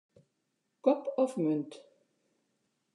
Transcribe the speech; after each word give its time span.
Kop 0.83 1.03
of 1.23 1.31
munt. 1.43 1.71